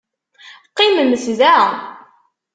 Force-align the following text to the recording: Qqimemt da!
Qqimemt 0.69 1.23
da! 1.39 1.57